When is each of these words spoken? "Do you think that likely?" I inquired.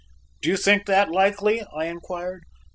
"Do 0.41 0.49
you 0.49 0.57
think 0.57 0.87
that 0.87 1.11
likely?" 1.11 1.61
I 1.61 1.85
inquired. 1.85 2.45